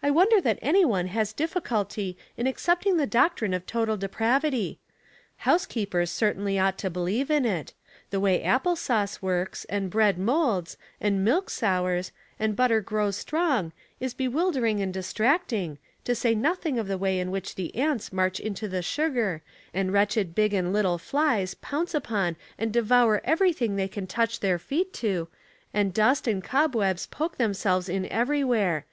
[0.00, 4.78] I wonder that any one has difficulty ia accepting the doctrine of total depravity.
[5.38, 7.74] Housekeepers certainly ought to believe in it;
[8.10, 13.72] the way apple sauce works, and bread molds, and milk sours, and butter grows strong,
[13.98, 18.12] is be wildering and distracting, to say nothing of the way in which the ants
[18.12, 19.42] march into the sugar,
[19.74, 24.60] and wretched big and little flies pounce upon and devour everything they can touch their
[24.60, 25.26] feet to,
[25.74, 28.84] and dust and cobwebs poke themselves in everywhere.